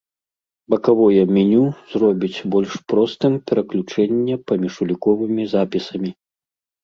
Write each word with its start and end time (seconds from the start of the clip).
Бакавое 0.73 1.25
меню 1.35 1.65
зробіць 1.91 2.45
больш 2.55 2.73
простым 2.93 3.33
пераключэнне 3.51 4.35
паміж 4.53 4.73
уліковымі 4.87 5.43
запісамі. 5.55 6.11